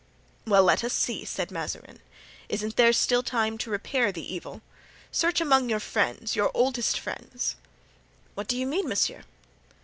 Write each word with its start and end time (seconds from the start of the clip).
"Well, 0.47 0.63
let 0.63 0.83
us 0.83 0.93
see," 0.93 1.25
said 1.25 1.51
Mazarin; 1.51 1.99
"isn't 2.49 2.75
there 2.75 2.91
still 2.91 3.21
time 3.21 3.59
to 3.59 3.69
repair 3.69 4.11
the 4.11 4.33
evil? 4.33 4.63
Search 5.11 5.39
among 5.39 5.69
your 5.69 5.79
friends, 5.79 6.35
your 6.35 6.49
oldest 6.55 6.99
friends." 6.99 7.55
"What 8.33 8.47
do 8.47 8.57
you 8.57 8.65
mean, 8.65 8.89
monsieur?" 8.89 9.25